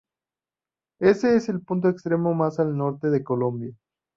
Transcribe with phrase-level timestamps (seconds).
[0.99, 3.75] Es el punto extremo más al norte de Colombia.